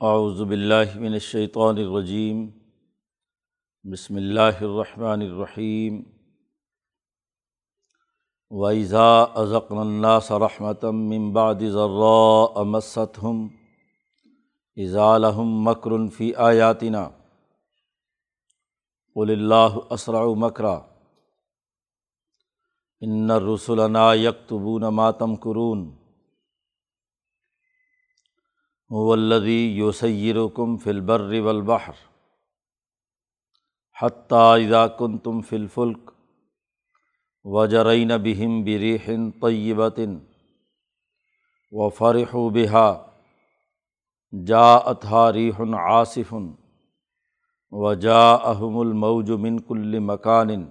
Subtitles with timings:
[0.00, 2.50] اعوذ باللہ من الشیطان الرجیم،
[3.84, 6.02] بسم اللہ الرحمن الرحیم،
[8.50, 13.48] وَإِذَا أَذَقْنَا النَّاسَ رَحْمَةً مِّن بَعْدِ ضَرَّاءَ مَسَّتْهُمْ،
[14.76, 17.10] إِذَا لَهُم مَّكْرٌ فِي آيَاتِنَا،
[19.14, 20.88] قُلِ اللَّهُ أَسْرَعُ مَكْرًا،
[23.02, 25.97] إِنَّ رُسُلَنَا يَكْتُبُونَ مَا تَمْكُرُونَ.
[28.92, 31.94] هُوَ الَّذِي يُسَيِّرُكُم فِي الْبَرِّ وَالْبَحْرِ
[33.92, 36.10] حَتَّىٰ إِذَا كُنتُمْ فِي الْفُلْكِ
[37.44, 40.00] وجرین بہم بریحن طیبۃ
[41.72, 43.06] وفرحوا بها
[44.32, 46.34] جاءتها ريح عاصف
[47.70, 50.70] وجاءهم الموج من كل مكان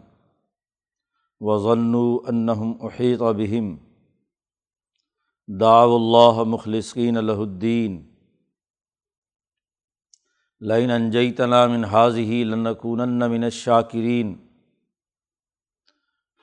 [1.39, 3.79] وظنوا انهم احيط بهم
[5.49, 8.15] دعوا الله مخلصين له الدين
[10.61, 14.35] لئن انجيتنا من هذه لنكونن من الشاكرين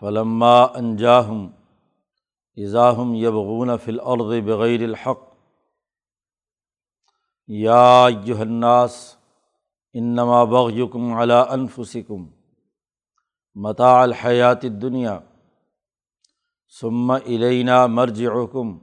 [0.01, 1.51] فلما انجاہم
[2.57, 5.35] اضاحم یبغون فل الارض بغیر الحق.
[7.49, 8.07] یا
[8.41, 9.17] الناس،
[9.95, 12.27] انما بغیکم علی انفسکم،
[13.55, 15.19] متاع الحیات دنیا
[16.81, 18.79] ثم الینا مرجعکم.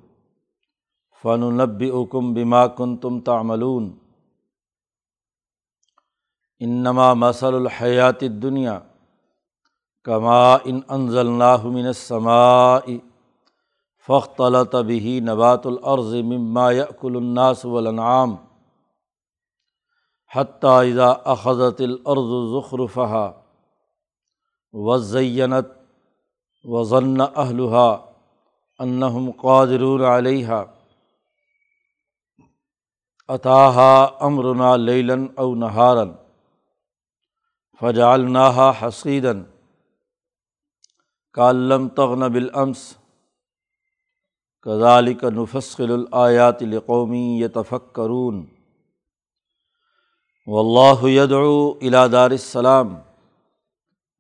[1.24, 3.98] فننبئکم بما کنتم تعملون.
[6.60, 8.80] انما مثل الحیات دنیا
[10.04, 11.28] کما ان انضل
[11.64, 12.98] من السماء
[14.08, 18.36] فخلط به نبات العرض مما یأکل الناس والانعام
[20.36, 23.32] حتیٰ اذا اخذت الارض ظخرفها
[24.74, 25.66] وزینت
[26.66, 27.98] وظن اہلها
[28.80, 30.48] انہم قادرون علیہ
[33.32, 36.04] اتاها امرنا لیلا او نہارا
[37.82, 39.34] فجعلناها حصیدا
[41.38, 42.82] کالم تغن بالامس
[44.66, 48.44] کذالک نفصل الآیات لقومی یتفکرون
[50.48, 52.94] واللہ یدعو الى دار السلام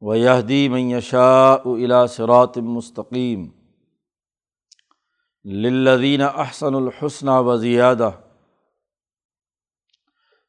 [0.01, 3.47] و یہدی من یشاء الى صراط مستقیم
[5.45, 8.09] للذین احسن الحسن و زیادہ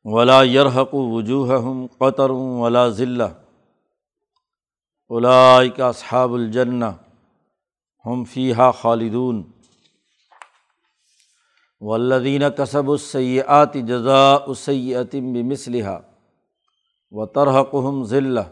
[0.04, 2.30] ولا یرحق وجوہہم قطر
[2.60, 3.28] ولا ذلہ
[5.10, 6.90] اولائک اصحاب الجنہ
[8.06, 9.42] ہم فیحہ خالدون.
[11.80, 15.98] والذین کسب السیئات جزاء السیئۃ بمثلها
[17.12, 18.44] وترحقهم ذلہ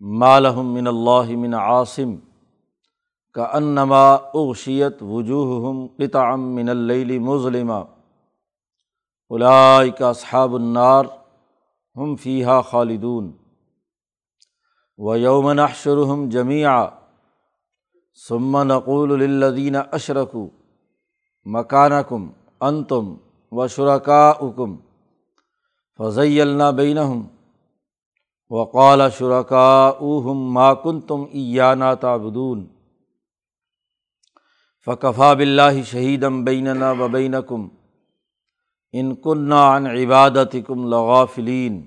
[0.00, 2.14] ما لهم من اللہ من عاصم.
[3.36, 4.04] کانما
[4.40, 7.80] اغشیت وجوہہم قطعا من اللیل مظلما.
[9.30, 11.04] اولئک اصحاب النار
[11.96, 13.32] ہم فیحہ خالدون
[14.98, 16.68] و یومن شرحم جمیع
[18.28, 20.48] سمن نقول الدین اشرکو
[21.46, 22.28] مکان کم
[22.60, 23.14] ان تم
[23.52, 24.76] و شرکا اکم
[25.98, 26.98] فضی اللہ بین
[28.50, 32.66] وقال شرکا اوہم ماکن تم ایانا تابدون
[34.86, 37.68] فقفا بلّہ شہیدم بیننا و بین کم
[38.98, 41.86] ان کنہ عبادت کم لغافلین.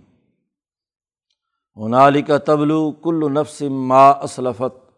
[1.75, 4.91] ہنالک تبلو کل نفس ما اسلفت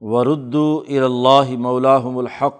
[0.00, 2.54] وردو اراء مولاحم الحق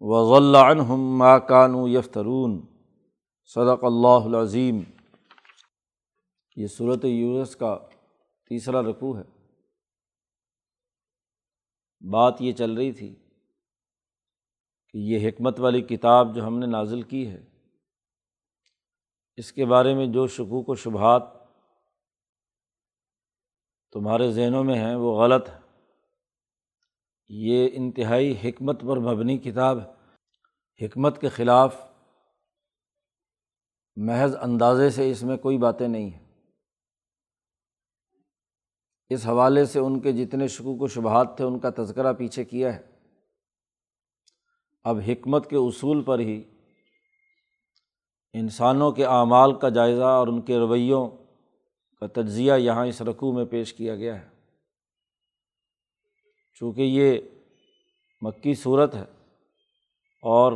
[0.00, 2.60] و ضلع عنہم ما کانو یفترون.
[3.54, 4.80] صدق اللہ العظیم.
[6.56, 7.78] یہ صورت یونس کا
[8.48, 9.22] تیسرا رقوع ہے۔
[12.10, 13.14] بات یہ چل رہی تھی
[14.88, 17.44] کہ یہ حکمت والی کتاب جو ہم نے نازل کی ہے،
[19.36, 21.22] اس کے بارے میں جو شکوک و شبہات
[23.92, 25.58] تمہارے ذہنوں میں ہیں وہ غلط ہے
[27.28, 29.96] یہ انتہائی حکمت پر مبنی کتاب ہے۔
[30.86, 31.76] حکمت کے خلاف
[33.96, 36.26] محض اندازے سے اس میں کوئی باتیں نہیں ہیں۔
[39.08, 42.76] اس حوالے سے ان کے جتنے شکوک و شبہات تھے، ان کا تذکرہ پیچھے کیا
[42.76, 42.95] ہے۔
[44.88, 46.42] اب حکمت کے اصول پر ہی
[48.32, 51.08] انسانوں کے اعمال کا جائزہ اور ان کے رویوں
[52.00, 54.28] کا تجزیہ یہاں اس رقوع میں پیش کیا گیا ہے۔
[56.54, 57.20] چونکہ یہ
[58.20, 59.04] مکی صورت ہے
[60.22, 60.52] اور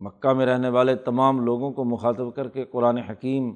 [0.00, 3.54] مکہ میں رہنے والے تمام لوگوں کو مخاطب کر کے قرآن حکیم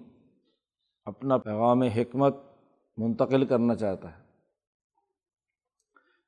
[1.05, 2.37] اپنا پیغام حکمت
[2.97, 4.23] منتقل کرنا چاہتا ہے۔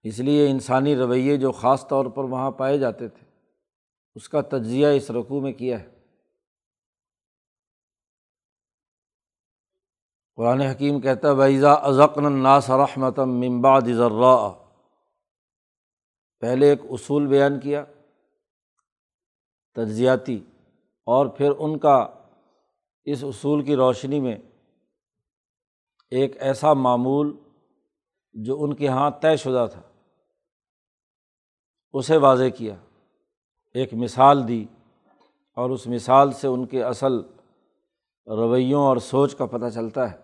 [0.03, 3.28] اس لیے انسانی رویے جو خاص طور پر وہاں پائے جاتے تھے
[4.19, 5.89] اس کا تجزیہ اس رقوع میں کیا ہے۔
[10.39, 14.37] قرآن حکیم کہتا ہے بحضا ازقن الناس رحمتم ممبا ذرا
[16.43, 17.85] پہلے ایک اصول بیان کیا،
[19.77, 20.39] تجزیاتی،
[21.07, 21.97] اور پھر ان کا
[23.07, 24.37] اس اصول کی روشنی میں
[26.13, 27.37] ایک ایسا معمول
[28.35, 29.83] جو ان کے یہاں طے شدہ تھا،
[31.95, 32.75] اسے واضح کیا۔
[33.79, 34.67] ایک مثال دی
[35.57, 37.13] اور اس مثال سے ان کے اصل
[38.27, 40.17] رویوں اور سوچ کا پتہ چلتا ہے۔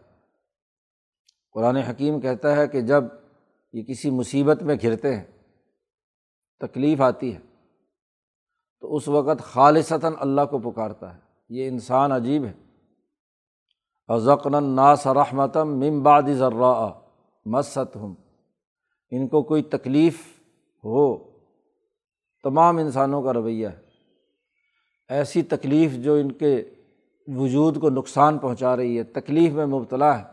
[1.53, 3.05] قرآن حکیم کہتا ہے کہ جب
[3.73, 5.25] یہ کسی مصیبت میں گھرتے ہیں،
[6.61, 7.41] تکلیف آتی ہے،
[8.81, 12.53] تو اس وقت خالصتاً اللہ کو پکارتا ہے۔ یہ انسان عجیب ہے۔
[14.09, 16.91] ازقن ناس رحمتم ممباد ذرا
[17.47, 18.15] مست ہم
[19.11, 20.41] ان کو کوئی تکلیف
[20.85, 21.34] ہو
[22.45, 23.81] تمام انسانوں کا رویہ ہے۔
[25.09, 26.71] ایسی تکلیف جو ان کے
[27.27, 30.25] وجود کو نقصان پہنچا رہی ہے، تکلیف میں مبتلا ہے۔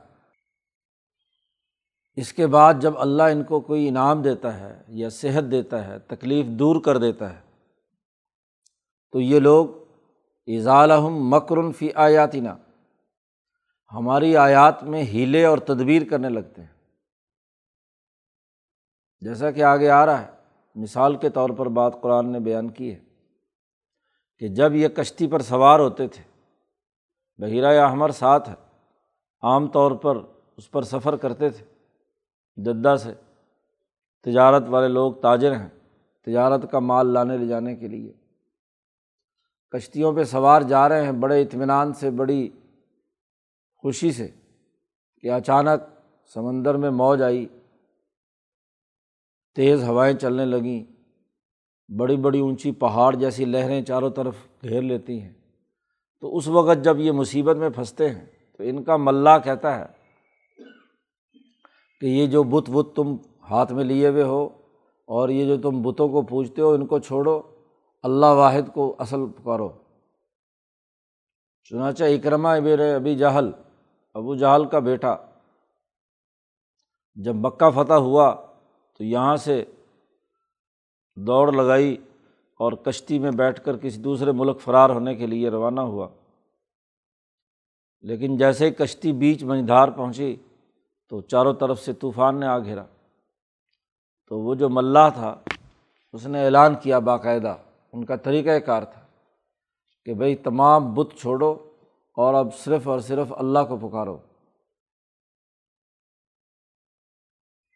[2.16, 6.00] اس کے بعد جب اللہ ان کو کوئی انعام دیتا ہے یا صحت دیتا ہے،
[6.00, 7.42] تکلیف دور کر دیتا ہے،
[9.12, 9.68] تو یہ لوگ
[10.48, 12.50] اضالحم مکرن فی آیاتینہ
[13.94, 16.74] ہماری آیات میں ہیلے اور تدبیر کرنے لگتے ہیں۔
[19.22, 20.41] جیسا کہ آگے آ رہا ہے۔
[20.76, 23.00] مثال کے طور پر بات قرآن نے بیان کی ہے
[24.40, 26.24] کہ جب یہ کشتی پر سوار ہوتے تھے،
[27.38, 28.56] بحیرہ یا ہمر ساتھ ہے،
[29.42, 30.18] عام طور پر
[30.58, 31.66] اس پر سفر کرتے تھے۔
[32.56, 33.14] جدہ سے
[34.24, 35.70] تجارت والے لوگ تاجر ہیں،
[36.26, 38.14] تجارت کا مال لانے لے جانے کے لیے۔
[39.70, 42.50] کشتیوں پہ سوار جا رہے ہیں، بڑے اطمینان سے، بڑی
[43.76, 44.28] خوشی سے
[45.22, 45.82] کہ اچانک
[46.34, 47.46] سمندر میں موج آئی۔
[49.56, 50.92] تیز ہوائیں چلنے لگیں۔
[51.98, 55.34] بڑی بڑی اونچی پہاڑ جیسی لہریں چاروں طرف گھیر لیتی ہیں۔
[56.22, 58.26] تو اس وقت جب یہ مصیبت میں پھنستے ہیں،
[58.58, 59.86] تو ان کا ملا کہتا ہے
[62.02, 63.16] کہ یہ جو بت بت تم
[63.50, 64.46] ہاتھ میں لیے ہوئے ہو
[65.08, 67.42] اور یہ جو تم بتوں کو پوجتے ہو، ان کو چھوڑو۔
[68.04, 69.70] اللہ واحد کو اصل پکارو۔
[71.64, 73.52] چنانچہ اکرما میرے ابھی جہل،
[74.14, 75.16] ابو جہل کا بیٹا،
[77.16, 78.51] جب مکہ فتح ہوا
[79.02, 79.66] تو یہاں سے
[81.16, 81.98] دوڑ لگائی
[82.60, 86.08] اور کشتی میں بیٹھ کر کسی دوسرے ملک فرار ہونے کے لیے روانہ ہوا۔
[88.02, 90.36] لیکن جیسے ہی کشتی بیچ منجھار پہنچی
[91.10, 92.84] تو چاروں طرف سے طوفان نے آ گھیرا۔
[94.30, 95.40] تو وہ جو ملاح تھا،
[96.14, 97.58] اس نے اعلان کیا باقاعدہ۔
[97.94, 99.02] ان کا طریقۂ کار تھا
[100.06, 101.52] کہ بھائی تمام بت چھوڑو
[102.14, 104.18] اور اب صرف اور صرف اللہ کو پکارو۔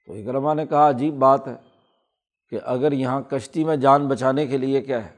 [0.06, 1.56] تو اکرما نے کہا، عجیب بات ہے
[2.50, 5.12] کہ اگر یہاں کشتی میں جان بچانے کے لیے کیا ہے،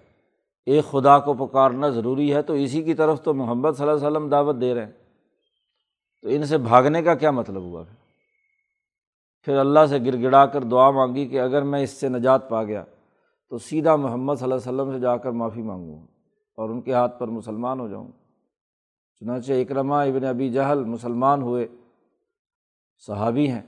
[0.66, 4.08] ایک خدا کو پکارنا ضروری ہے، تو اسی کی طرف تو محمد صلی اللہ علیہ
[4.08, 4.92] وسلم دعوت دے رہے ہیں۔
[6.22, 7.96] تو ان سے بھاگنے کا کیا مطلب ہوا؟ پھر
[9.42, 12.64] پھر اللہ سے گر گڑا کر دعا مانگی کہ اگر میں اس سے نجات پا
[12.64, 12.84] گیا،
[13.50, 16.08] تو سیدھا محمد صلی اللہ علیہ وسلم سے جا کر معافی مانگوں
[16.56, 18.12] اور ان کے ہاتھ پر مسلمان ہو جاؤں
[19.20, 21.68] چنانچہ اکرما ابن ابی جہل مسلمان ہوئے،
[23.08, 23.62] صحابی ہیں۔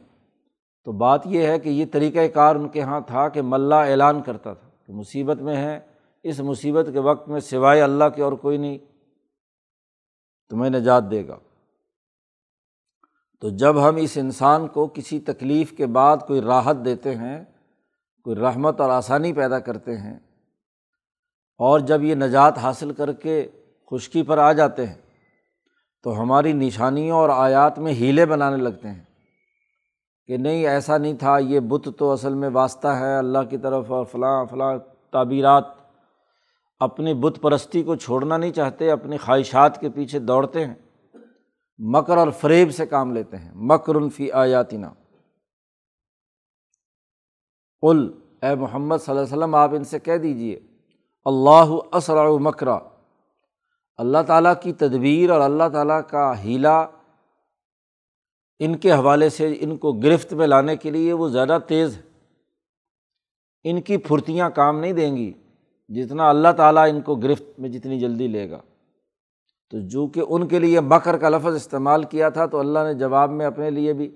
[0.86, 4.22] تو بات یہ ہے کہ یہ طریقۂ کار ان کے یہاں تھا کہ ملا اعلان
[4.22, 5.80] کرتا تھا کہ مصیبت میں ہے،
[6.26, 8.78] اس مصیبت کے وقت میں سوائے اللہ کے اور کوئی نہیں،
[10.52, 11.38] تمہیں نجات دے گا۔
[13.40, 17.44] تو جب ہم اس انسان کو کسی تکلیف کے بعد کوئی راحت دیتے ہیں،
[18.26, 20.18] کوئی رحمت اور آسانی پیدا کرتے ہیں،
[21.60, 23.48] اور جب یہ نجات حاصل کر کے
[23.92, 24.96] خشکی پر آ جاتے ہیں،
[26.06, 29.04] تو ہماری نشانیوں اور آیات میں ہیلے بنانے لگتے ہیں۔
[30.30, 33.92] کہ نہیں، ایسا نہیں تھا، یہ بت تو اصل میں واسطہ ہے، اللہ کی طرف
[33.92, 34.78] اور فلاں فلاں
[35.12, 35.64] تعبیرات۔
[36.80, 40.74] اپنی بت پرستی کو چھوڑنا نہیں چاہتے، اپنی خواہشات کے پیچھے دوڑتے ہیں۔
[41.80, 44.86] مکر اور فریب سے کام لیتے ہیں۔ مکر الفی آیاتینہ
[47.82, 50.60] کل اے محمد صلی اللہ علیہ وسلم، آپ ان سے کہہ دیجیے
[51.26, 52.78] اللہ اسرا مکرا۔
[53.98, 56.86] اللہ تعالیٰ کی تدبیر اور اللہ تعالیٰ کا ہیلا
[58.60, 62.02] ان کے حوالے سے ان کو گرفت میں لانے کے لیے وہ زیادہ تیز ہے۔
[63.64, 65.34] ان کی پھرتیاں کام نہیں دیں گی
[65.90, 68.60] جتنا اللہ تعالیٰ ان کو گرفت میں جتنی جلدی لے گا۔
[69.72, 72.94] تو جو کہ ان کے لیے مکر کا لفظ استعمال کیا تھا تو اللہ نے
[72.94, 74.16] جواب میں اپنے لیے بھی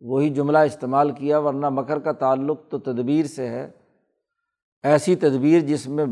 [0.00, 3.70] وہی جملہ استعمال کیا، ورنہ مکر کا تعلق تو تدبیر سے ہے۔
[4.82, 6.04] ایسی تدبیر جس میں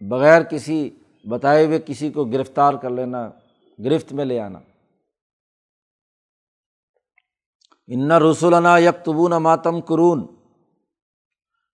[0.00, 0.90] بغیر کسی،
[1.28, 3.30] بتائے ہوئے کسی کو گرفتار کر لینا،
[3.84, 4.58] گرفت میں لے آنا۔
[7.86, 10.26] ان رسولنا یکتبون ماتم قرون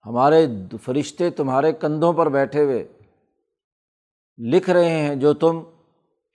[0.07, 0.47] ہمارے
[0.83, 2.89] فرشتے تمہارے کندھوں پر بیٹھے ہوئے
[4.39, 5.63] لکھ رہے ہیں جو تم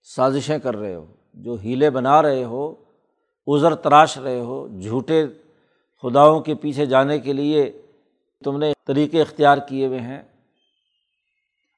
[0.01, 2.75] سازشیں کر رہے ہو، جو ہیلے بنا رہے ہو
[3.47, 5.25] ازر تراش رہے ہو، جھوٹے
[6.01, 7.81] خداؤں کے پیچھے جانے کے لیے
[8.43, 10.21] تم نے طریقے اختیار کیے ہوئے ہیں۔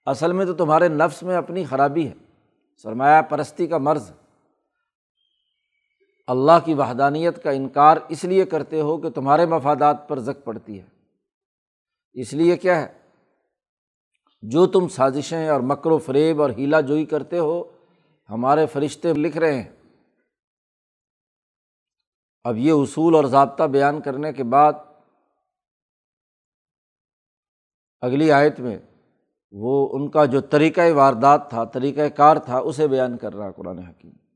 [0.05, 2.13] اصل میں تو تمہارے نفس میں اپنی خرابی ہے۔
[2.83, 4.11] سرمایہ پرستی کا مرض۔
[6.29, 10.81] اللہ کی وحدانیت کا انکار اس لیے کرتے ہو کہ تمہارے مفادات پر زک پڑتی
[10.81, 10.85] ہے۔
[12.13, 12.99] اس لیے کیا ہے؟
[14.41, 17.63] جو تم سازشیں اور مکر و فریب اور ہیلا جوئی کرتے ہو،
[18.29, 19.71] ہمارے فرشتے لکھ رہے ہیں۔
[22.43, 24.73] اب یہ اصول اور ضابطہ بیان کرنے کے بعد
[28.01, 28.77] اگلی آیت میں
[29.51, 33.79] وہ ان کا جو طریقۂ واردات تھا طریقۂ کار تھا، اسے بیان کر رہا قرآن
[33.79, 34.28] حکیم۔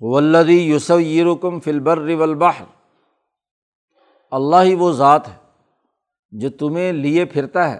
[0.00, 2.64] ولدی یوسف یرکم فلبر والبحر.
[4.30, 5.36] اللہ ہی وہ ذات ہے
[6.30, 7.78] جو تمہیں لیے پھرتا ہے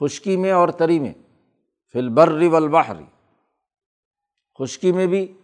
[0.00, 1.12] خشکی میں اور تری میں
[1.92, 2.96] فلبر والبحر۔
[4.58, 5.38] خشکی میں بھی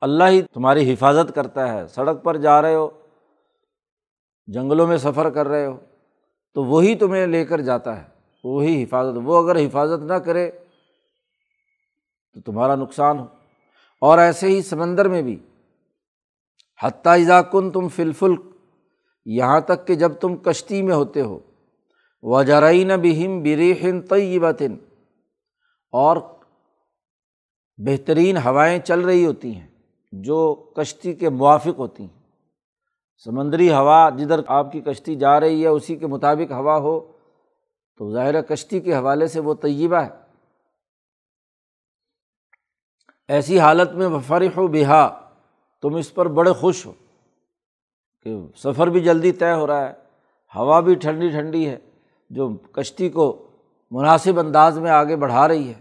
[0.00, 2.88] اللہ ہی تمہاری حفاظت کرتا ہے، سڑک پر جا رہے ہو،
[4.46, 5.78] جنگلوں میں سفر کر رہے ہو،
[6.54, 8.08] تو وہی تمہیں لے کر جاتا ہے،
[8.44, 10.50] وہی حفاظت۔ وہ اگر حفاظت نہ کرے
[12.34, 13.26] تو تمہارا نقصان ہو۔
[14.00, 15.38] اور ایسے ہی سمندر میں بھی۔
[16.82, 18.34] حتیٰ کن تم فلفل
[19.24, 21.38] یہاں تک کہ جب تم کشتی میں ہوتے ہو۔
[22.22, 24.76] وجرائین بہم بریحن طیبتن
[25.92, 26.16] اور
[27.76, 29.66] بہترین ہوائیں چل رہی ہوتی ہیں
[30.12, 32.22] جو کشتی کے موافق ہوتی ہیں۔
[33.24, 37.12] سمندری ہوا جدھر آپ کی کشتی جا رہی ہے، اسی کے مطابق ہوا ہو،
[37.98, 40.23] تو ظاہر کشتی کے حوالے سے وہ طیبہ ہے۔
[43.28, 45.20] ایسی حالت میں فرح و بہا
[45.82, 46.92] تم اس پر بڑے خوش ہو
[48.22, 49.92] کہ سفر بھی جلدی طے ہو رہا ہے،
[50.54, 51.78] ہوا بھی ٹھنڈی ٹھنڈی ہے،
[52.30, 53.50] جو کشتی کو
[53.90, 55.80] مناسب انداز میں آگے بڑھا رہی ہے۔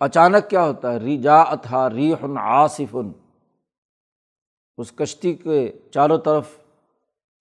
[0.00, 3.12] اچانک کیا ہوتا ہے؟ ری جا اتھا ری ہن آصفن
[4.78, 6.48] اس کشتی کے چاروں طرف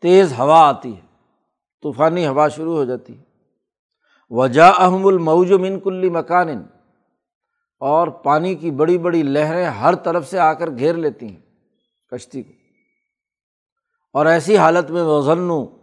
[0.01, 1.01] تیز ہوا آتی ہے،
[1.83, 3.23] طوفانی ہوا شروع ہو جاتی ہے۔
[4.29, 6.63] وجا احم الموج من کلی مکان۔
[7.81, 11.39] اور پانی کی بڑی بڑی لہریں ہر طرف سے آ کر گھیر لیتی ہیں
[12.11, 12.53] کشتی کو۔
[14.13, 15.75] اور ایسی حالت میں وزن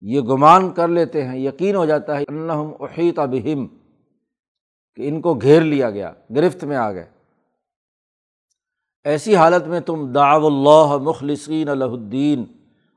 [0.00, 3.66] یہ گمان کر لیتے ہیں، یقین ہو جاتا ہے، انہم احیط بہم،
[4.94, 7.10] کہ ان کو گھیر لیا گیا، گرفت میں آ گئے۔
[9.04, 12.44] ایسی حالت میں تم داو اللہ مخلصین الدین،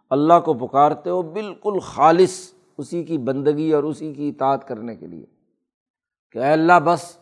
[0.09, 5.07] اللہ کو پکارتے ہو بالکل خالص اسی کی بندگی اور اسی کی اطاعت کرنے کے
[5.07, 5.25] لیے
[6.31, 7.17] کہ اے اللہ بس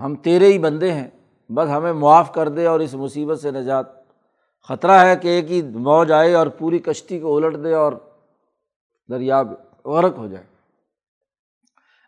[0.00, 1.10] ہم تیرے ہی بندے ہیں،
[1.48, 3.86] بس ہمیں معاف کر دے اور اس مصیبت سے نجات۔
[4.68, 7.92] خطرہ ہے کہ ایک ہی موج آئے اور پوری کشتی کو الٹ دے اور
[9.10, 9.42] دریا
[9.84, 10.44] غرق ہو جائے۔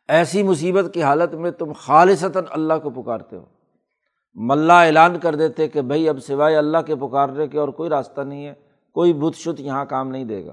[0.09, 3.45] ایسی مصیبت کی حالت میں تم خالصتاً اللہ کو پکارتے ہو۔
[4.35, 8.21] ملا اعلان کر دیتے کہ بھائی اب سوائے اللہ کے پکارنے کے اور کوئی راستہ
[8.21, 8.55] نہیں ہے،
[8.93, 10.53] کوئی بت شت یہاں کام نہیں دے گا۔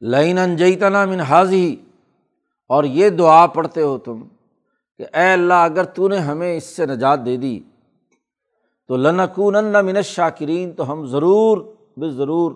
[0.00, 1.76] لائن انجیتنا من حاضی
[2.70, 4.22] اور یہ دعا پڑھتے ہو تم
[4.98, 7.60] کہ اے اللہ، اگر تو نے ہمیں اس سے نجات دے دی،
[8.88, 11.58] تو لنکون من شاکرین تو ہم ضرور
[11.96, 12.52] بے ضرور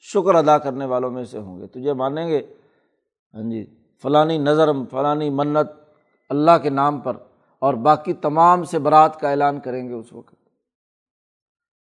[0.00, 2.42] شکر ادا کرنے والوں میں سے ہوں گے۔ تجھے مانیں گے؟
[3.34, 3.66] ہاں جی
[4.02, 5.70] فلانی نظر فلانی منت
[6.28, 7.16] اللہ کے نام پر
[7.58, 10.34] اور باقی تمام سے برات کا اعلان کریں گے اس وقت۔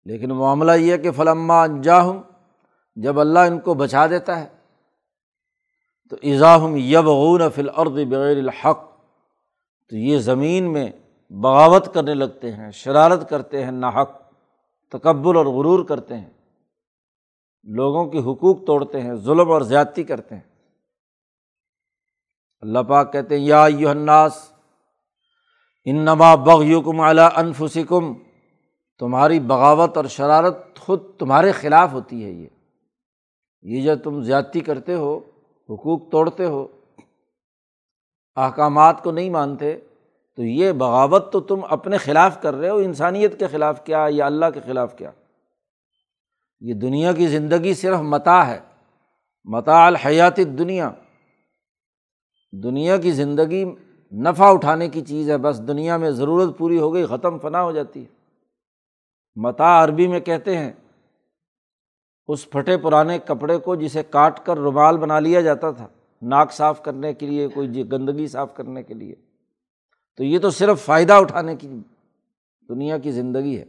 [0.05, 2.21] لیکن معاملہ یہ کہ فلما انجاہم،
[2.95, 4.54] جب اللہ ان کو بچا دیتا ہے
[6.09, 8.83] تو ایزاہم یبغون فل عرد بغیر الحق،
[9.89, 10.91] تو یہ زمین میں
[11.29, 14.21] بغاوت کرنے لگتے ہیں، شرارت کرتے ہیں، ناحق،
[14.91, 16.29] تکبر اور غرور کرتے ہیں۔
[17.63, 20.41] لوگوں کی حقوق توڑتے ہیں، ظلم اور زیادتی کرتے ہیں۔
[22.59, 24.51] اللہ پاک کہتے ہیں، یا یو الناس
[25.85, 28.13] ان نما بغ یوکم اعلیٰ انفسکم،
[28.99, 32.47] تمہاری بغاوت اور شرارت خود تمہارے خلاف ہوتی ہے یہ۔
[33.61, 35.19] یہ جو تم زیادتی کرتے ہو
[35.69, 36.67] حقوق توڑتے ہو،
[38.35, 39.79] احکامات کو نہیں مانتے،
[40.35, 44.25] تو یہ بغاوت تو تم اپنے خلاف کر رہے ہو، انسانیت کے خلاف کیا، یا
[44.25, 45.11] اللہ کے خلاف کیا؟
[46.59, 48.59] یہ دنیا کی زندگی صرف متا ہے
[49.45, 50.91] متا الحیات دنیا
[52.53, 53.65] دنیا کی زندگی
[54.11, 57.71] نفع اٹھانے کی چیز ہے، بس دنیا میں ضرورت پوری ہو گئی، ختم فنا ہو
[57.71, 58.13] جاتی ہے۔
[59.35, 60.71] متا عربی میں کہتے ہیں
[62.27, 65.87] اس پھٹے پرانے کپڑے کو جسے کاٹ کر رومال بنا لیا جاتا تھا،
[66.21, 69.15] ناک صاف کرنے کے لیے، کوئی جی گندگی صاف کرنے کے لیے۔
[70.17, 71.67] تو یہ تو صرف فائدہ اٹھانے کی
[72.69, 73.65] دنیا کی زندگی ہے۔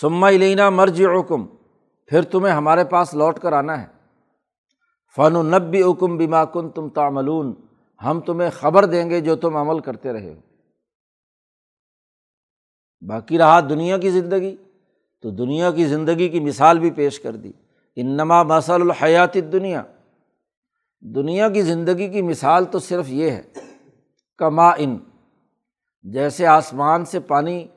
[0.00, 1.46] سما لینا مرج حکم
[2.06, 3.86] پھر تمہیں ہمارے پاس لوٹ کر آنا ہے۔
[5.16, 7.54] فن و نبی حکم بیما کن تم تاملون
[8.04, 10.40] ہم تمہیں خبر دیں گے جو تم عمل کرتے رہے ہو۔
[13.08, 14.56] باقی رہا دنیا کی زندگی۔
[15.22, 17.52] تو دنیا کی زندگی کی مثال بھی پیش کر دی۔
[17.96, 19.82] انما مسل الحیات دنیا
[21.00, 23.42] دنیا کی زندگی کی مثال تو صرف یہ ہے۔
[24.38, 24.98] کما ان۔
[26.02, 27.68] جیسے آسمان سے پانی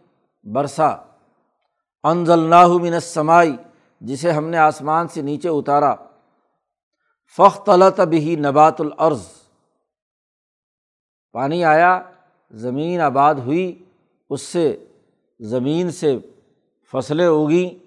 [0.43, 0.95] برسا۔
[2.03, 2.39] انضل
[2.81, 3.55] من سمائی
[4.01, 5.95] جسے ہم نے آسمان سے نیچے اتارا۔
[7.37, 9.27] فخت بھی نبات العرض
[11.31, 12.01] پانی آیا،
[12.51, 13.83] زمین آباد ہوئی۔
[14.29, 14.85] اس سے،
[15.39, 16.17] زمین سے
[16.91, 17.85] فصلیں اگیں،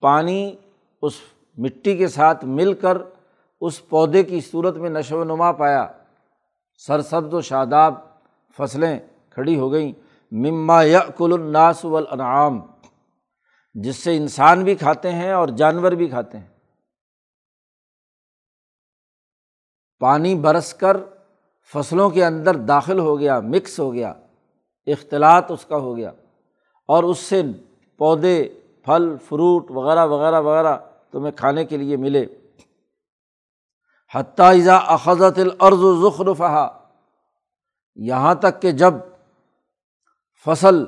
[0.00, 0.56] پانی
[1.02, 1.12] اس
[1.56, 2.98] مٹی کے ساتھ مل کر
[3.60, 5.92] اس پودے کی صورت میں نشو و نما پایا۔
[6.86, 7.94] سرسبز و شاداب
[8.56, 8.98] فصلیں
[9.30, 9.92] کھڑی ہو گئیں۔
[10.30, 12.60] مما یقل الناس والانعام،
[13.74, 16.46] جس سے انسان بھی کھاتے ہیں اور جانور بھی کھاتے ہیں۔
[19.98, 20.96] پانی برس کر
[21.72, 24.14] فصلوں کے اندر داخل ہو گیا، مکس ہو گیا،
[24.86, 26.12] اختلاط اس کا ہو گیا
[26.88, 27.42] اور اس سے
[28.00, 28.48] پودے،
[28.84, 30.78] پھل، فروٹ وغیرہ وغیرہ وغیرہ
[31.10, 32.26] تمہیں کھانے کے لیے ملے۔
[34.14, 34.54] حتیٰ
[34.86, 36.80] اخذت العرض و ذخرفہ
[37.96, 38.94] یہاں تک کہ جب
[40.44, 40.84] فصل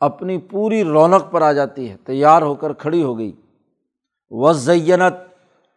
[0.00, 3.32] اپنی پوری رونق پر آ جاتی ہے، تیار ہو کر کھڑی ہو گئی۔
[4.30, 5.14] وزینت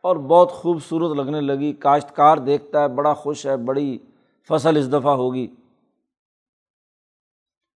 [0.01, 3.97] اور بہت خوبصورت لگنے لگی۔ کاشتکار دیکھتا ہے، بڑا خوش ہے، بڑی
[4.47, 5.47] فصل اس دفعہ ہوگی۔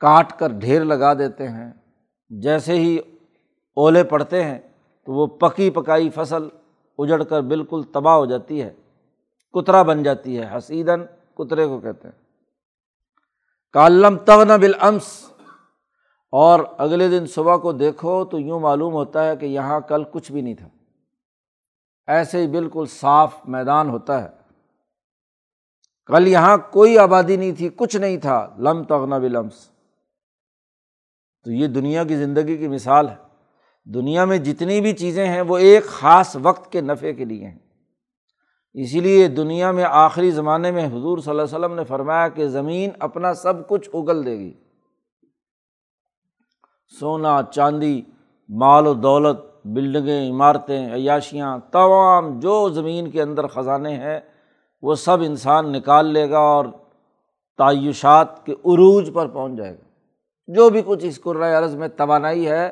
[0.00, 1.72] کاٹ کر ڈھیر لگا دیتے ہیں۔
[2.28, 2.98] جیسے ہی
[3.76, 4.58] اولے پڑتے ہیں
[5.04, 6.48] تو وہ پکی پکائی فصل
[6.98, 8.74] اجڑ کر بالکل تباہ ہو جاتی ہے۔
[9.52, 12.22] کترا بن جاتی ہے حسیدن کترے کو کہتے ہیں۔
[13.72, 15.30] کالم تغن بالامس۔
[16.32, 20.32] اور اگلے دن صبح کو دیکھو تو یوں معلوم ہوتا ہے کہ یہاں کل کچھ
[20.32, 20.68] بھی نہیں تھا۔
[22.06, 24.28] ایسے ہی بالکل صاف میدان ہوتا ہے۔
[26.06, 29.70] کل یہاں کوئی آبادی نہیں تھی، کچھ نہیں تھا۔ لم تغنا بالامس۔
[31.44, 33.16] تو یہ دنیا کی زندگی کی مثال ہے۔
[33.84, 37.58] دنیا میں جتنی بھی چیزیں ہیں وہ ایک خاص وقت کے نفع کے لیے ہیں۔
[38.74, 42.46] اسی لیے دنیا میں آخری زمانے میں حضور صلی اللہ علیہ وسلم نے فرمایا کہ
[42.46, 44.54] زمین اپنا سب کچھ اگل دے گی۔
[47.00, 48.02] سونا، چاندی،
[48.48, 54.20] مال و دولت، بلڈنگیں، عمارتیں، عیاشیاں، تمام جو زمین کے اندر خزانے ہیں
[54.82, 56.64] وہ سب انسان نکال لے گا اور
[57.58, 59.89] تعیشات کے عروج پر پہنچ جائے گا۔
[60.54, 61.20] جو بھی کچھ اس
[61.58, 62.70] عرض میں توانائی ہے،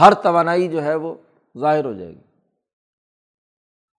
[0.00, 1.14] ہر توانائی جو ہے وہ
[1.58, 2.20] ظاہر ہو جائے گی۔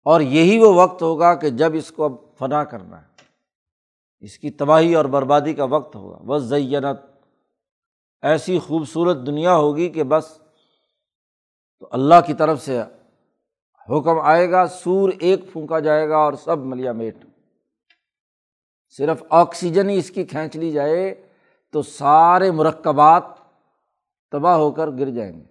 [0.05, 3.07] اور یہی وہ وقت ہوگا کہ جب اس کو اب فنا کرنا ہے۔
[4.19, 6.99] اس کی تباہی اور بربادی کا وقت ہوگا۔ بس زینت
[8.21, 10.39] ایسی خوبصورت دنیا ہوگی کہ بس
[11.79, 12.81] تو اللہ کی طرف سے
[13.89, 17.17] حکم آئے گا، سور ایک پھونکا جائے گا اور سب ملیا میٹ۔
[18.97, 21.24] صرف آکسیجن ہی اس کی کھینچ لی جائے۔
[21.75, 23.23] تو سارے مرکبات
[24.31, 25.45] تباہ ہو کر گر جائیں گے۔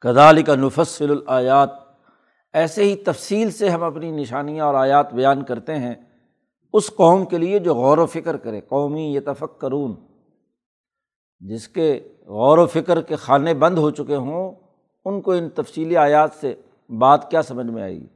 [0.00, 1.70] کدالی کا نفسل الیات
[2.52, 5.94] ایسے ہی تفصیل سے ہم اپنی نشانیاں اور آیات بیان کرتے ہیں۔
[6.72, 9.94] اس قوم کے لیے جو غور و فکر کرے۔ قومی یہ تفق کرون
[11.40, 14.52] جس کے غور و فکر کے خانے بند ہو چکے ہوں،
[15.04, 16.54] ان کو ان تفصیلی آیات سے
[16.98, 18.06] بات کیا سمجھ میں آئی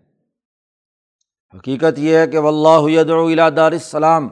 [1.55, 4.29] حقیقت یہ ہے کہ واللہ دار السلام۔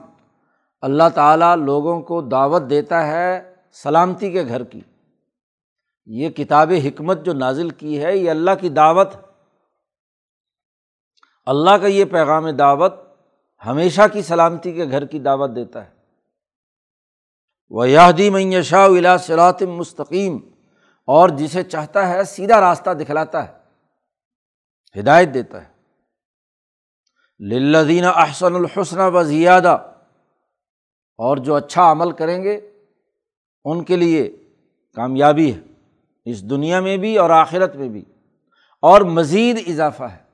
[0.81, 4.81] اللہ تعالیٰ لوگوں کو دعوت دیتا ہے سلامتی کے گھر کی۔
[6.07, 9.09] یہ کتاب حکمت جو نازل کی ہے، یہ اللہ کی دعوت۔
[11.47, 12.95] اللہ کا یہ پیغام دعوت
[13.67, 15.91] ہمیشہ کی سلامتی کے گھر کی دعوت دیتا ہے۔
[17.71, 20.39] وہ یادی معیشہ الا صلاط مستقیم
[21.05, 23.53] اور جسے چاہتا ہے سیدھا راستہ دکھلاتا ہے،
[25.01, 25.77] ہدایت دیتا ہے۔
[27.41, 29.77] للدین احسن الحسن و زیادہ
[31.19, 32.71] اور جو اچھا عمل کریں گے،
[33.65, 34.37] ان کے لیے
[34.95, 35.61] کامیابی ہے۔
[36.25, 38.05] اس دنیا میں بھی اور آخرت میں بھی۔
[38.83, 40.27] اور مزید اضافہ ہے۔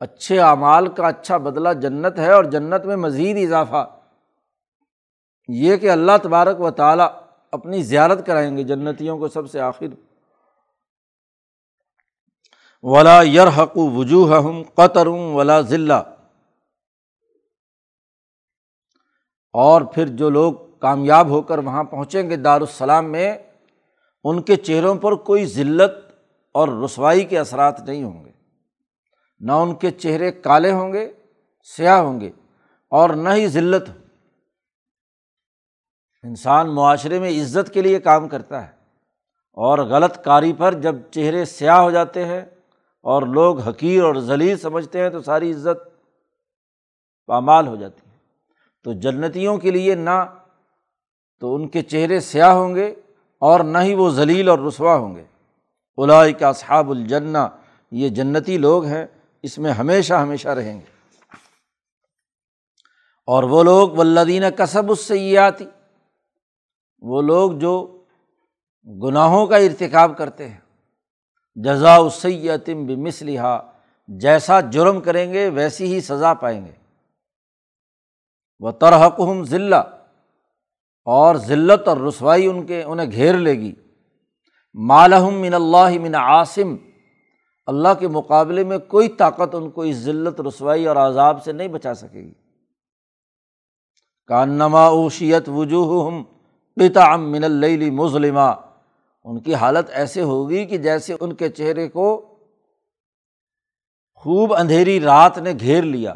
[0.00, 3.90] اچھے اعمال کا اچھا بدلہ جنت ہے اور جنت میں مزید اضافہ۔
[5.48, 7.08] یہ کہ اللہ تبارک و تعالیٰ
[7.52, 9.86] اپنی زیارت کرائیں گے جنتیوں کو سب سے آخر۔
[12.82, 16.02] ولا یرحق وجوہ ہم قطر ولا ضلع
[19.54, 23.38] اور پھر جو لوگ کامیاب ہو کر وہاں پہنچیں گے دارالسلام میں،
[24.24, 25.90] ان کے چہروں پر کوئی ذلت
[26.54, 28.30] اور رسوائی کے اثرات نہیں ہوں گے۔
[29.40, 31.12] نہ ان کے چہرے کالے ہوں گے،
[31.76, 32.30] سیاہ ہوں گے
[32.90, 33.90] اور نہ ہی ذلت۔
[36.22, 38.72] انسان معاشرے میں عزت کے لیے کام کرتا ہے
[39.56, 42.40] اور غلط کاری پر جب چہرے سیاہ ہو جاتے ہیں
[43.02, 45.88] اور لوگ حقیر اور ذلیل سمجھتے ہیں تو ساری عزت
[47.26, 48.03] پامال ہو جاتی
[48.84, 50.24] تو جنتیوں کے لیے نہ
[51.40, 52.94] تو ان کے چہرے سیاہ ہوں گے
[53.40, 55.24] اور نہ ہی وہ ذلیل اور رسوا ہوں گے۔
[55.96, 57.48] الائی کا صحاب الجنا
[57.90, 59.06] یہ جنتی لوگ ہیں،
[59.42, 60.94] اس میں ہمیشہ ہمیشہ رہیں گے۔
[63.26, 65.64] اور وہ لوگ ولدین کسب اس سے یہ آتی
[67.00, 68.04] وہ لوگ جو
[69.02, 70.60] گناہوں کا ارتکاب کرتے ہیں۔
[71.54, 73.22] جزا اسیتم بمس
[74.08, 76.83] جیسا جرم کریں گے، ویسی ہی سزا پائیں گے۔
[78.60, 79.76] وہ ترحق ہم ذلہ
[81.04, 83.74] اور ذلت اور رسوائی ان کے انہیں گھیر لے گی۔
[84.74, 86.76] مالحم من اللہ من عاصم
[87.66, 91.68] اللہ کے مقابلے میں کوئی طاقت ان کو اس ذلت، رسوائی اور عذاب سے نہیں
[91.68, 92.32] بچا سکے گی۔
[94.26, 96.24] کانما اوشیت وجوہ ہم
[96.76, 98.54] پتا من اللہ مظلمہ
[99.24, 102.36] ان کی حالت ایسے ہوگی کہ جیسے ان کے چہرے کو
[104.14, 106.14] خوب اندھیری رات نے گھیر لیا۔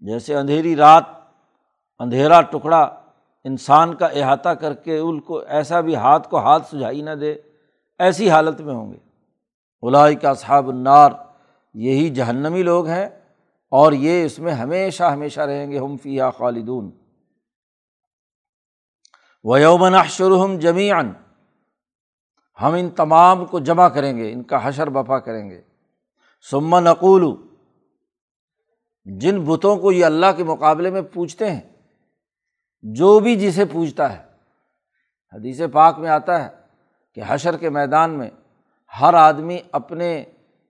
[0.00, 1.04] جیسے اندھیری رات
[1.98, 3.00] اندھیرا ٹکڑا
[3.44, 7.34] انسان کا احاطہ کر کے ان کو ایسا بھی ہاتھ کو ہاتھ سجھائی نہ دے،
[7.98, 8.98] ایسی حالت میں ہوں گے۔
[9.82, 11.10] الائی کا صحاب النار،
[11.74, 13.06] یہی جہنمی لوگ ہیں
[13.70, 16.90] اور یہ اس میں ہمیشہ ہمیشہ رہیں گے، ہم فیا خالدون۔
[19.44, 21.12] ویومن شرحم جمیان
[22.62, 25.62] ہم ان تمام کو جمع کریں گے، ان کا حشر بفا کریں گے۔
[26.50, 27.24] سمن اقول
[29.04, 31.60] جن بتوں کو یہ اللہ کے مقابلے میں پوچھتے ہیں
[32.84, 34.22] جو بھی جسے پوچھتا ہے۔
[35.32, 36.48] حدیث پاک میں آتا ہے
[37.14, 38.30] کہ حشر کے میدان میں
[39.00, 40.24] ہر آدمی اپنے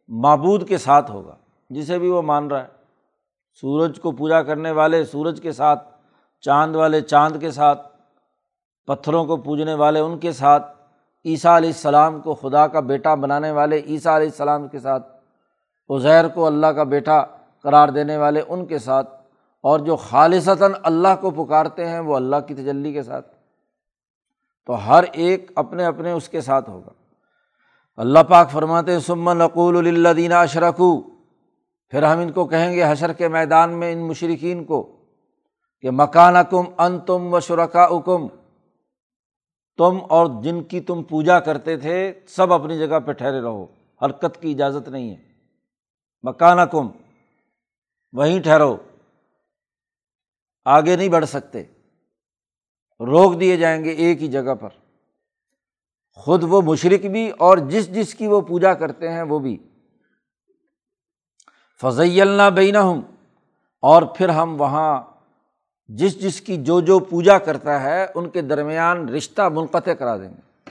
[0.09, 1.37] معبود کے ساتھ ہوگا،
[1.71, 2.69] جسے بھی وہ مان رہا ہے۔
[3.61, 5.89] سورج کو پوجا کرنے والے سورج کے ساتھ،
[6.41, 7.89] چاند والے چاند کے ساتھ،
[8.87, 10.77] پتھروں کو پوجنے والے ان کے ساتھ،
[11.25, 15.17] عیسیٰ علیہ السلام کو خدا کا بیٹا بنانے والے عیسیٰ علیہ السلام کے ساتھ،
[15.91, 17.25] عزیر کو اللہ کا بیٹا
[17.63, 19.24] قرار دینے والے ان کے ساتھ۔
[19.65, 23.35] اور جو خالصتاً اللہ کو پکارتے ہیں وہ اللہ کی تجلی کے ساتھ۔
[24.67, 26.91] تو ہر ایک اپنے اپنے اس کے ساتھ ہوگا۔
[27.97, 31.01] اللہ پاک فرماتے سمن نقول اللہ دینہ اشرکو
[31.89, 34.97] پھر ہم ان کو کہیں گے حشر کے میدان میں ان مشرقین کو
[35.81, 38.27] کہ مکان کم ان تم و شرکا اکم
[39.77, 43.67] تم اور جن کی تم پوجا کرتے تھے سب اپنی جگہ پہ ٹھہرے رہو،
[44.03, 45.23] حرکت کی اجازت نہیں ہے۔
[46.23, 46.89] مکانہ کم
[48.13, 48.77] وہیں ٹھہرو۔
[50.65, 51.63] آگے نہیں بڑھ سکتے۔
[53.01, 54.69] روک دیے جائیں گے ایک ہی جگہ پر۔
[56.13, 59.59] خود وہ مشرق بھی اور جس جس کی وہ پوجا کرتے ہیں وہ بھی۔
[61.81, 63.03] فضی اللہ بین ہوں
[63.81, 65.03] اور پھر ہم وہاں
[65.89, 70.29] جس جس کی جو جو پوجا کرتا ہے ان کے درمیان رشتہ منقطع کرا دیں
[70.29, 70.71] گے۔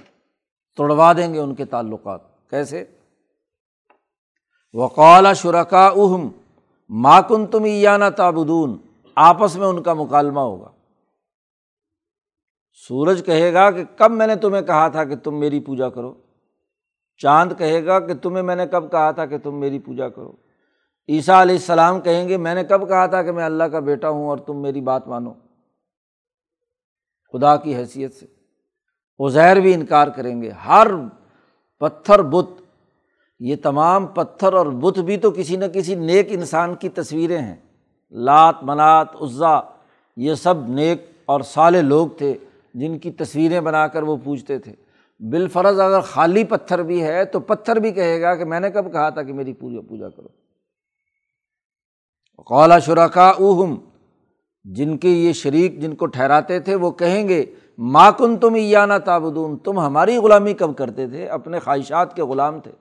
[0.75, 2.85] توڑوا دیں گے ان کے تعلقات۔ کیسے؟
[4.73, 6.29] وقال شرکا اہم
[6.89, 8.77] ماکن تم ایانا تابدون
[9.15, 10.71] آپس میں ان کا مکالمہ ہوگا۔
[12.87, 16.13] سورج کہے گا کہ کب میں نے تمہیں کہا تھا کہ تم میری پوجا کرو۔
[17.17, 20.31] چاند کہے گا کہ تمہیں میں نے کب کہا تھا کہ تم میری پوجا کرو۔
[21.09, 24.09] عیسیٰ علیہ السلام کہیں گے، میں نے کب کہا تھا کہ میں اللہ کا بیٹا
[24.09, 25.33] ہوں اور تم میری بات مانو۔
[27.33, 28.25] خدا کی حیثیت سے۔
[29.19, 30.87] ازیر بھی انکار کریں گے، ہر
[31.79, 32.49] پتھر بت،
[33.39, 37.55] یہ تمام پتھر اور بت بھی تو کسی نہ کسی نیک انسان کی تصویریں ہیں۔
[38.13, 39.59] لات منات عزا،
[40.17, 42.37] یہ سب نیک اور سالے لوگ تھے
[42.73, 44.73] جن کی تصویریں بنا کر وہ پوچھتے تھے۔
[45.19, 48.91] بالفرض اگر خالی پتھر بھی ہے تو پتھر بھی کہے گا کہ میں نے کب
[48.91, 50.27] کہا تھا کہ میری پوجا پوجا کرو۔
[52.43, 53.77] قالا شرکا اوہم
[54.63, 57.45] جن کے یہ شریک جن کو ٹھہراتے تھے وہ کہیں گے
[57.77, 62.59] ماں کن تم ایانا تابدون تم ہماری غلامی کب کرتے تھے؟ اپنے خواہشات کے غلام
[62.59, 62.71] تھے۔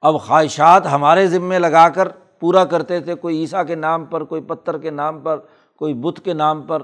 [0.00, 2.08] اب خواہشات ہمارے ذمے لگا کر
[2.40, 5.38] پورا کرتے تھے، کوئی عیسیٰ کے نام پر، کوئی پتھر کے نام پر،
[5.76, 6.82] کوئی بت کے نام پر،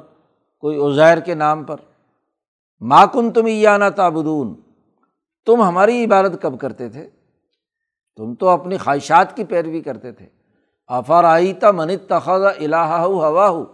[0.59, 1.77] کوئی عزیر کے نام پر۔
[2.81, 4.55] ماں کن تم ایانا تابدون
[5.47, 7.11] تم ہماری عبادت کب کرتے تھے؟
[8.17, 10.27] تم تو اپنی خواہشات کی پیروی کرتے تھے۔
[11.25, 13.64] آئی تا من تخذ الہ ہوا ہو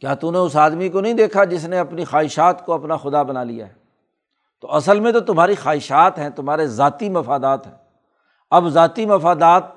[0.00, 3.22] کیا تو نے اس آدمی کو نہیں دیکھا جس نے اپنی خواہشات کو اپنا خدا
[3.22, 3.72] بنا لیا ہے؟
[4.60, 7.74] تو اصل میں تو تمہاری خواہشات ہیں، تمہارے ذاتی مفادات ہیں۔
[8.50, 9.75] اب ذاتی مفادات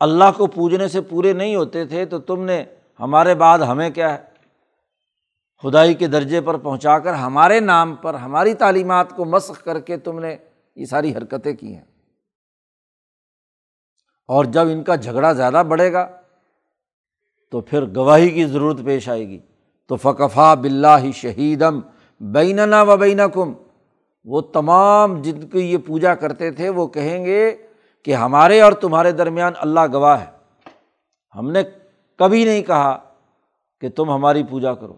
[0.00, 2.64] اللہ کو پوجنے سے پورے نہیں ہوتے تھے تو تم نے
[3.00, 4.24] ہمارے بعد ہمیں کیا ہے؟
[5.62, 9.96] خدائی کے درجے پر پہنچا کر ہمارے نام پر ہماری تعلیمات کو مسخ کر کے
[9.96, 10.36] تم نے
[10.76, 11.84] یہ ساری حرکتیں کی ہیں۔
[14.28, 16.08] اور جب ان کا جھگڑا زیادہ بڑھے گا
[17.50, 19.38] تو پھر گواہی کی ضرورت پیش آئے گی۔
[19.86, 21.80] تو فقفا بلّہ شہیدم
[22.20, 23.52] بیننا و بین کم
[24.24, 27.67] وہ تمام جن کی یہ پوجا کرتے تھے وہ کہیں گے
[28.08, 30.30] کہ ہمارے اور تمہارے درمیان اللہ گواہ ہے۔
[31.34, 31.62] ہم نے
[32.16, 33.14] کبھی نہیں کہا
[33.80, 34.96] کہ تم ہماری پوجا کرو۔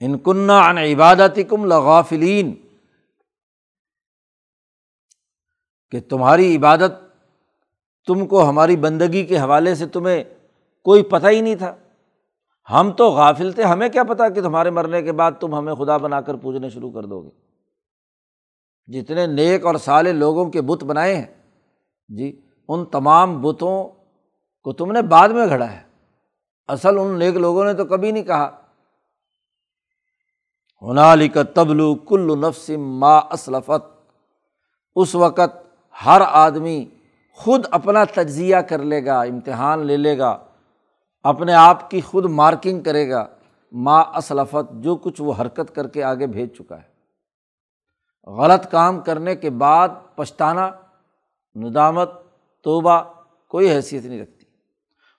[0.00, 2.54] ان کنہ ان عبادت کم لغافلین۔
[5.90, 7.16] کہ تمہاری عبادت
[8.06, 10.24] تم کو ہماری بندگی کے حوالے سے تمہیں
[10.84, 11.76] کوئی پتہ ہی نہیں تھا۔
[12.70, 15.96] ہم تو غافل تھے، ہمیں کیا پتا کہ تمہارے مرنے کے بعد تم ہمیں خدا
[15.96, 17.51] بنا کر پوجنے شروع کر دو گے۔
[18.86, 21.26] جتنے نیک اور سالے لوگوں کے بت بنائے ہیں۔
[22.08, 23.88] جی ان تمام بتوں
[24.62, 25.82] کو تم نے بعد میں گھڑا ہے۔
[26.68, 28.50] اصل ان نیک لوگوں نے تو کبھی نہیں کہا۔
[30.82, 34.10] ہنالی کا تبلو کل نفس ما اسلفت۔
[34.96, 35.66] اس وقت
[36.06, 36.86] ہر آدمی
[37.32, 40.38] خود اپنا تجزیہ کر لے گا، امتحان لے لے گا،
[41.22, 43.26] اپنے آپ کی خود مارکنگ کرے گا۔
[43.72, 46.91] ما اسلفت، جو کچھ وہ حرکت کر کے آگے بھیج چکا ہے۔
[48.26, 50.70] غلط کام کرنے کے بعد پچھتانا،
[51.54, 52.10] ندامت،
[52.62, 53.02] توبہ،
[53.48, 54.46] کوئی حیثیت نہیں رکھتی۔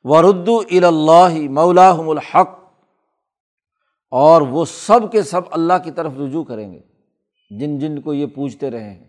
[0.03, 2.49] وردو اللہ مولاحم الحق۔
[4.11, 6.79] اور وہ سب کے سب اللہ کی طرف رجوع کریں گے۔
[7.59, 9.03] جن جن کو یہ پوچھتے رہے ہیں۔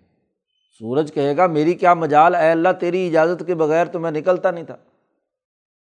[0.78, 4.50] سورج کہے گا، میری کیا مجال؟ اے اللہ، تیری اجازت کے بغیر تو میں نکلتا
[4.50, 4.76] نہیں تھا۔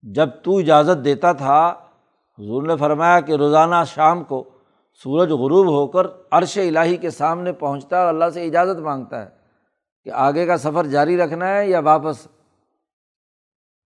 [0.02, 1.68] جب تو اجازت دیتا تھا،
[2.38, 4.50] حضور نے فرمایا کہ روزانہ شام کو
[5.02, 9.22] سورج غروب ہو کر عرش الٰہی کے سامنے پہنچتا ہے اور اللہ سے اجازت مانگتا
[9.22, 9.28] ہے
[10.04, 12.28] کہ آگے کا سفر جاری رکھنا ہے یا واپس۔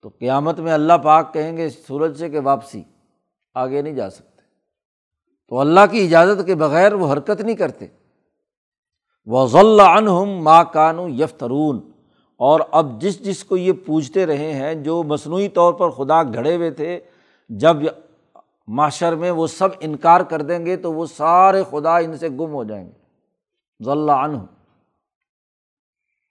[0.02, 2.84] تو قیامت میں اللہ پاک کہیں گے سورج سے کہ واپسی،
[3.54, 4.42] آگے نہیں جا سکتے۔
[5.50, 7.88] تو اللہ کی اجازت کے بغیر وہ حرکت نہیں کرتے۔
[9.26, 9.48] وہ
[9.80, 11.92] عنہم ماں کانو یفترون
[12.38, 16.56] اور اب جس جس کو یہ پوچھتے رہے ہیں، جو مصنوعی طور پر خدا گھڑے
[16.56, 17.00] ہوئے تھے،
[17.50, 17.78] جب
[18.68, 22.54] معاشر میں وہ سب انکار کر دیں گے تو وہ سارے خدا ان سے گم
[22.54, 23.02] ہو جائیں گے۔
[23.86, 24.38] ضلع عنہ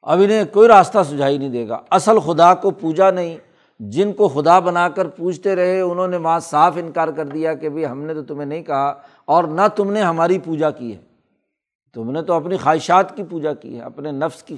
[0.03, 3.37] اب انہیں کوئی راستہ سجھائی نہیں دے گا۔ اصل خدا کو پوجا نہیں۔
[3.79, 7.69] جن کو خدا بنا کر پوچھتے رہے، انہوں نے وہاں صاف انکار کر دیا کہ
[7.69, 11.01] بھائی ہم نے تو تمہیں نہیں کہا اور نہ تم نے ہماری پوجا کی ہے۔
[11.95, 14.57] تم نے تو اپنی خواہشات کی پوجا کی ہے۔ اپنے نفس کی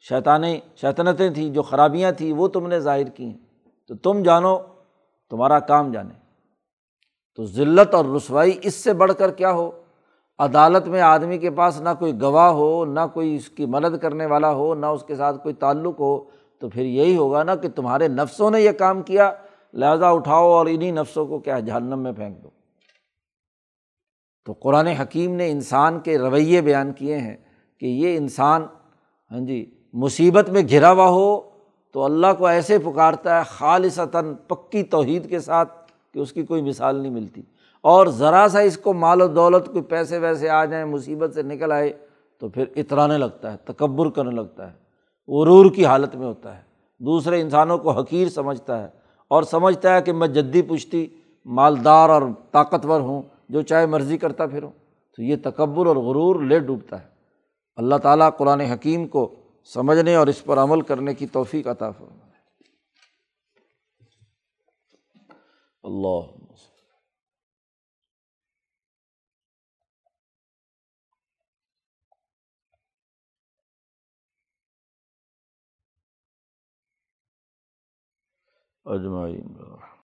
[0.00, 3.38] شیطانیں، شیطنتیں تھیں، جو خرابیاں تھیں، وہ تم نے ظاہر کی ہیں۔
[3.88, 4.58] تو تم جانو،
[5.30, 6.27] تمہارا کام جانے۔
[7.38, 9.70] تو ذلت اور رسوائی اس سے بڑھ کر کیا ہو؟
[10.38, 14.26] عدالت میں آدمی کے پاس نہ کوئی گواہ ہو، نہ کوئی اس کی مدد کرنے
[14.26, 16.24] والا ہو، نہ اس کے ساتھ کوئی تعلق ہو،
[16.58, 19.32] تو پھر یہی ہوگا نا کہ تمہارے نفسوں نے یہ کام کیا،
[19.74, 22.48] لہٰذا اٹھاؤ اور انہیں نفسوں کو کیا جہنم میں پھینک دو۔
[24.44, 27.36] تو قرآن حکیم نے انسان کے رویے بیان کیے ہیں
[27.80, 28.66] کہ یہ انسان
[29.30, 31.40] ہاں جی مصیبت میں گھرا ہوا ہو
[31.92, 35.77] تو اللہ کو ایسے پکارتا ہے خالصتاً پکی توحید کے ساتھ
[36.18, 37.42] کہ اس کی کوئی مثال نہیں ملتی۔
[37.82, 41.42] اور ذرا سا اس کو مال و دولت کوئی پیسے ویسے آ جائیں، مصیبت سے
[41.42, 41.92] نکل آئے
[42.38, 44.72] تو پھر اترانے لگتا ہے، تکبر کرنے لگتا ہے۔
[45.28, 46.62] غرور کی حالت میں ہوتا ہے۔
[46.98, 48.88] دوسرے انسانوں کو حقیر سمجھتا ہے
[49.28, 51.06] اور سمجھتا ہے کہ میں جدی پشتی،
[51.44, 54.70] مالدار اور طاقتور ہوں، جو چاہے مرضی کرتا پھروں۔
[55.16, 57.06] تو یہ تکبر اور غرور لے ڈوبتا ہے۔
[57.76, 59.34] اللہ تعالیٰ قرآن حکیم کو
[59.74, 62.27] سمجھنے اور اس پر عمل کرنے کی توفیق عطا فرمائے۔
[65.88, 66.38] اللہ۔
[78.84, 79.88] اجمعین۔